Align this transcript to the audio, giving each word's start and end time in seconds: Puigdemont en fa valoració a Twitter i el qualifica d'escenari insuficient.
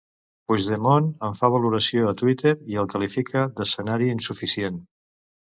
Puigdemont 0.51 1.09
en 1.27 1.35
fa 1.41 1.49
valoració 1.57 2.09
a 2.11 2.15
Twitter 2.23 2.53
i 2.73 2.81
el 2.85 2.89
qualifica 2.95 3.47
d'escenari 3.61 4.11
insuficient. 4.15 4.85